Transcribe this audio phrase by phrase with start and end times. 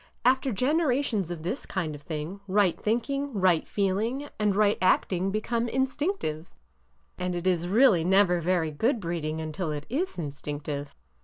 [0.25, 5.29] After generations of this kind of thing, right thinking, right feeling, and right act ing
[5.29, 6.49] become instinctive,—
[7.19, 10.95] and it is really never very good breeding until it is instinctive."